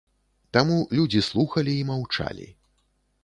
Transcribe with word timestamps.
Таму 0.55 0.77
людзі 0.99 1.21
слухалі 1.29 1.73
і 1.81 1.85
маўчалі. 1.91 2.47